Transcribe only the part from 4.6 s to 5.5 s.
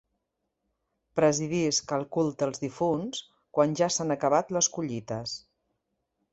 collites.